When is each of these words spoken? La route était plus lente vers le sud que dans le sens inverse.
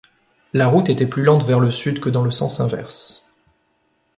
La 0.53 0.65
route 0.65 0.89
était 0.89 1.05
plus 1.05 1.21
lente 1.21 1.45
vers 1.45 1.59
le 1.59 1.69
sud 1.69 1.99
que 1.99 2.09
dans 2.09 2.23
le 2.23 2.31
sens 2.31 2.59
inverse. 2.59 3.23